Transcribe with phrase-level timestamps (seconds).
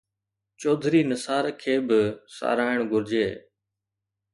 [0.59, 1.99] چوڌري نثار کي به
[2.37, 3.27] ساراهڻ گهرجي.